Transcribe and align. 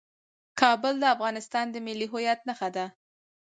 کابل 0.61 0.93
د 1.01 1.05
افغانستان 1.15 1.65
د 1.71 1.75
ملي 1.87 2.07
هویت 2.11 2.39
نښه 2.49 2.69
ده. 2.75 2.85